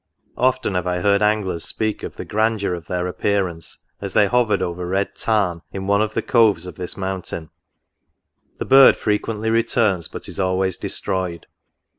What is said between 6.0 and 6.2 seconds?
4S of